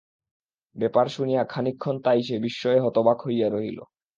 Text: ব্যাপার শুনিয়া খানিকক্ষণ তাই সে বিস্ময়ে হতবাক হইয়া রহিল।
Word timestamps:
ব্যাপার 0.75 1.05
শুনিয়া 1.07 1.41
খানিকক্ষণ 1.43 1.95
তাই 2.03 2.19
সে 2.23 2.35
বিস্ময়ে 2.39 2.83
হতবাক 2.85 3.17
হইয়া 3.25 3.47
রহিল। 3.49 3.79